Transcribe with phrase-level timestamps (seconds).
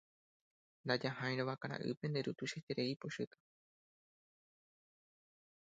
[0.85, 3.37] Ndajaraháirõ vakara'ýpe nde ru tuichaiterei ipochýta.